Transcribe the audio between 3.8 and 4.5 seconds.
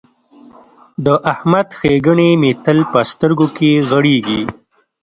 غړېږي.